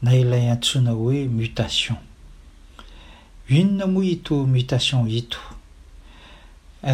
[0.02, 1.96] na ilay antsoina hoe mutation
[3.58, 5.40] inona moa ito mutation ito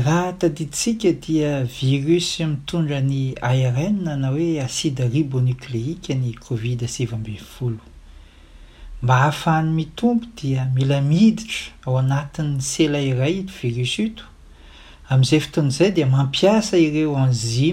[0.05, 7.81] raha tadidinsika dia virus mitondra ni arn a na hoe asida ribonikléika ny kovid asevambefolo
[9.03, 14.25] mba hahafahany mitompo dia mila miditra ao anatin'ny selairay ito virisy ito
[15.11, 17.73] amin'izay fotonyizay dia mampiasa ireo anzie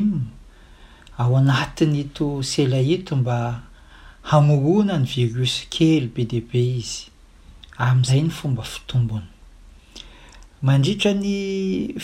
[1.20, 3.64] ao anatiny ito sela ito mba
[4.30, 7.06] hamorona ny virus kely be dehaibe izy
[7.78, 9.28] amn'izay ny fomba fitombona
[10.66, 11.34] mandritra ny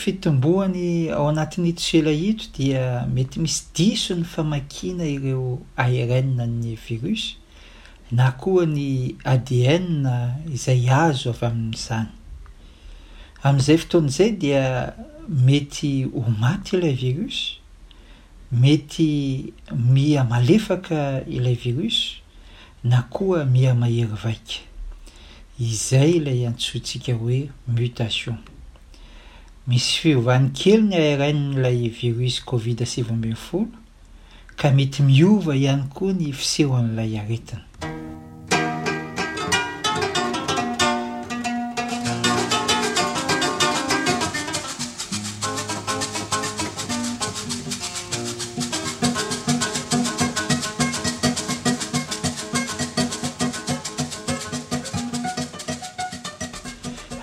[0.01, 7.23] fitomboany ao anatin'ny tselahito dia mety misy diso ny famakina ireo arn ny virus
[8.13, 12.11] na koa ny adina izay azo avy amin'izany
[13.43, 14.63] amn'izay fotoana izay dia
[15.45, 17.57] mety ho maty ilay virus
[18.51, 22.21] mety mia malefaka ilay viros
[22.83, 24.59] na koa mia mahery vaika
[25.59, 28.35] izay ilay antsontsika hoe mutation
[29.67, 33.71] misy fiovany kely ny airaininyilay virus covid asivoambiny folo
[34.55, 37.63] ka mety miova ihany koa ny fisehoan'ilay aretina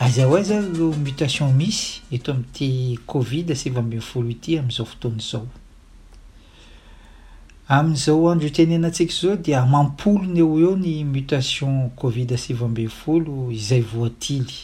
[0.09, 5.47] izay hay zany loha mutation misy eto am''ity covid asivaambimifolo ity amn'izao foton' izao
[7.77, 14.57] amin'izao andro itenenantsika zao dia mampolony eo eo ny mutation covid asivambiy folo izay voatily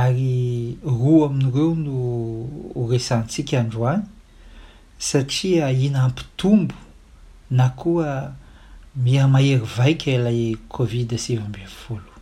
[0.00, 4.02] ary roa amin'ireo no resantsika androany
[4.98, 6.74] satria ina ampitombo
[7.50, 8.34] na koa
[8.96, 12.15] mia maheryvaika lay covid asivambinifolo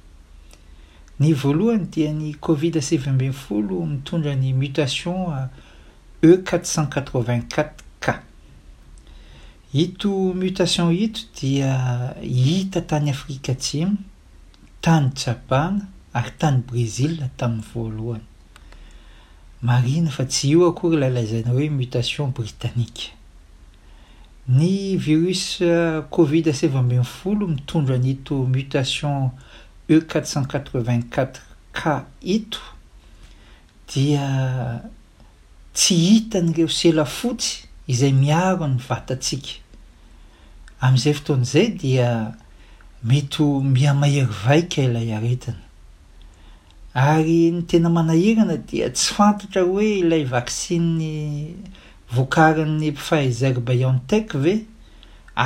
[1.23, 5.29] ny voalohany dia ny covid aseviamben folo mitondra ny motation
[6.25, 7.79] e quatre cent qatrevint 4atr
[8.19, 8.19] k
[9.85, 13.95] ito mutation ito dia hita tany afrika tsimy
[14.83, 18.25] tany japana ary tany brezil tamin'ny voalohany
[19.63, 23.15] marina fa tsy io akory lalazaina hoe mutation britanika
[24.51, 29.31] ny virus euh, covid asevy ambe folo mitondroa ny ito mutation
[29.87, 31.41] e quate cent qatre vint qatr
[31.77, 32.61] k ito
[33.93, 34.81] dia
[35.77, 39.53] tsy hita nyireo sela fotsy izay miaro ny vatatsika
[40.85, 42.09] amn'izay fotoany izay dia
[43.09, 45.61] metyho miamaherivaika ilay aretany
[47.11, 51.57] ary ny tena manahirana dia tsy fantatra hoe ilay vacsiny
[52.15, 54.55] voakariny pfahaezary byontaqe ve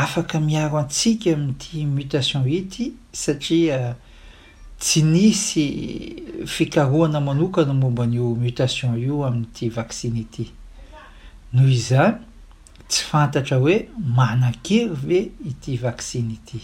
[0.02, 3.78] afaka miaro antsika ami'n'iti mutation ity satria
[4.78, 5.68] tsy nisy
[6.46, 10.44] fikaroana manokana momban'io motation io amin'n'ity vaksiny ity
[11.52, 12.04] noho iza
[12.88, 13.76] tsy fantatra hoe
[14.18, 15.18] manakery ve
[15.50, 16.60] ity vaksiny ity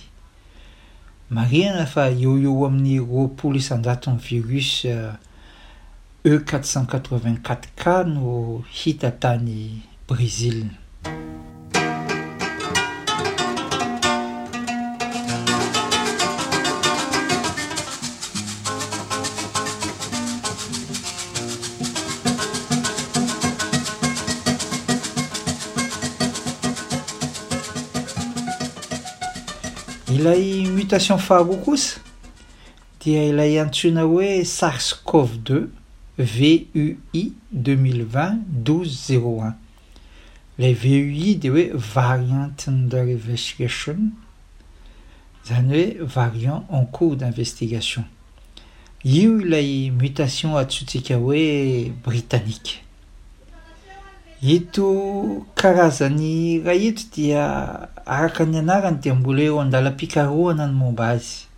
[1.31, 5.11] mariana fa eeo eo amin'ny roapolo isanjaton'y virus eh,
[6.25, 9.51] e qtr cent quatrevint4tr ka no hita tany
[10.07, 10.71] brezila
[30.13, 31.97] ilay mutation faboukous
[33.01, 35.63] dealay antsonaoe sarskov i
[36.19, 36.99] vui
[37.65, 38.27] 202
[38.69, 39.55] 2 01
[40.59, 41.65] lay vui de oe
[41.97, 44.11] variant tinder evesiation
[45.49, 48.05] zanoe variant en cours d'investigation
[49.05, 52.83] io ilay mutation atsoutsikaoe britannique
[54.45, 54.85] ito
[55.57, 61.49] karazany raha ito dia araka ny anarany de mbola heo andala-pikaroana ny momba azy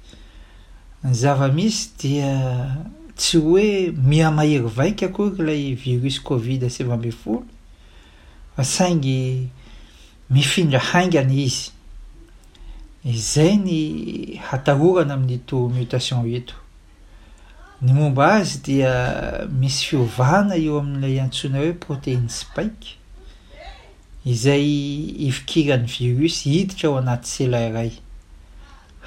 [1.02, 2.30] ny zava-misy dia
[3.18, 7.44] tsy hoe mia mahery vaika akory ilay virus covid aseva mbi folo
[8.56, 9.48] fa saingy
[10.30, 11.70] mifindra haingany izy
[13.02, 13.80] izay ny
[14.46, 16.54] hatahorana amin'ny ito mutation ito
[17.82, 22.96] ny momba azy dia uh, misy fiovahana eo amin'ilay antsoina hoe proteine spike
[24.24, 24.64] izay
[25.28, 27.90] ifikiran'ny virus hiditra aho anaty selairay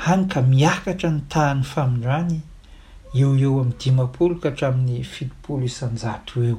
[0.05, 2.39] hanyka miakatra ny tahany famindrany
[3.15, 6.57] eo eo amin'ny dimapoloka hatramin'ny fitopolo isanjato eo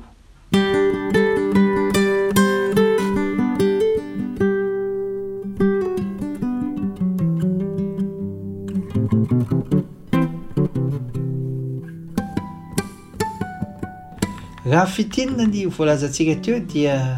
[14.66, 17.16] raha fitinona ny voalazantsika teo dia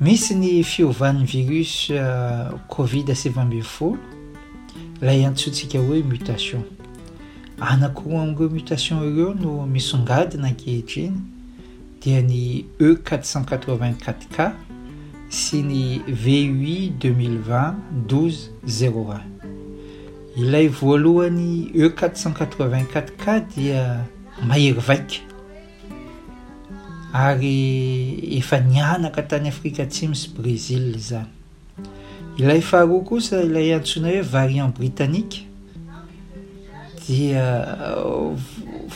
[0.00, 3.98] misy ny fiovany virus euh, covid aseva ambifolo
[5.02, 6.62] lay antsontsika hoe mutation
[7.60, 11.16] anakoro amin'reo motation reo no misongadina ankehitriny
[12.02, 14.52] dia ny e 484 k
[15.28, 17.74] sy ny vuui 2020
[18.06, 19.20] 12 01
[20.36, 23.98] ilay voalohany e 484 k dia
[24.46, 25.33] mahery vaika
[27.14, 31.30] ary efa nianaka tany afrika tsy mi sy bresil zany
[32.42, 35.40] ilay faharoa kosa ilay antsoina hoe variant britaniqe
[37.06, 37.44] dia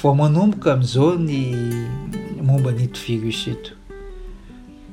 [0.02, 1.38] vao manomboka am'izao ny
[2.46, 3.72] momba nito virus eto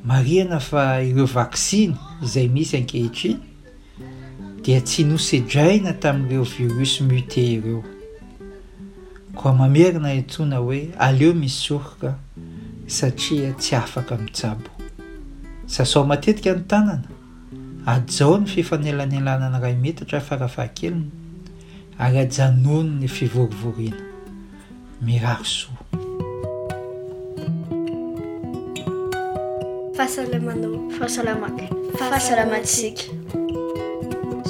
[0.05, 3.35] mariana fa ireo vaksine izay misy ankehitri
[4.63, 7.81] dia tsy nosedraina tamin'ireo virus mute ireo
[9.35, 12.19] koa mamerina entsoina hoe aleo misy soroka
[12.87, 14.69] satria tsy afaka amin'njabo
[15.67, 17.07] sasao matetika ny tanana
[17.85, 21.05] ajao ny fifanelanelanana ray metatra farafahankelona
[21.97, 23.97] ary ajanoano ny fivorivoriana
[25.01, 25.73] miraro soa
[29.97, 31.63] fahasalamanao fahasalamaka
[31.97, 33.03] fahasalamatsika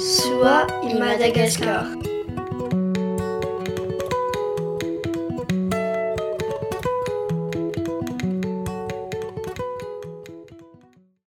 [0.00, 2.15] soa i madagasikar